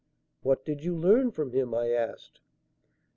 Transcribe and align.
"What 0.41 0.65
did 0.65 0.83
you 0.83 0.95
learn 0.95 1.29
from 1.29 1.51
him?" 1.51 1.75
I 1.75 1.91
asked. 1.91 2.39